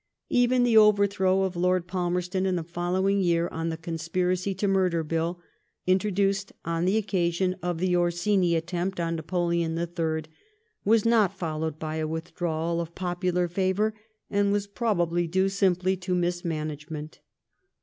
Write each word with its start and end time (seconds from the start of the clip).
Even 0.31 0.63
the 0.63 0.75
overthrow 0.77 1.43
of 1.43 1.55
Lord 1.55 1.85
Palmerston 1.85 2.47
in 2.47 2.55
the 2.55 2.63
fol 2.63 2.93
lowing 2.93 3.21
year 3.21 3.47
on 3.49 3.69
the 3.69 3.77
Conspiracy 3.77 4.55
to 4.55 4.67
Murder 4.67 5.03
Bill, 5.03 5.39
introduced 5.85 6.51
on 6.65 6.85
the 6.85 6.97
occasion 6.97 7.55
of 7.61 7.77
the 7.77 7.95
Orsini 7.95 8.55
attempt 8.55 8.99
on 8.99 9.15
Napoleon 9.15 9.77
HI., 9.77 10.23
was 10.83 11.05
not 11.05 11.37
followed 11.37 11.77
by 11.77 11.97
a 11.97 12.07
withdrawal 12.07 12.81
of 12.81 12.95
popular 12.95 13.47
favour, 13.47 13.93
and 14.27 14.51
was 14.51 14.65
probably 14.65 15.27
due 15.27 15.49
simply 15.49 15.95
to 15.97 16.15
mis 16.15 16.43
management. 16.43 17.19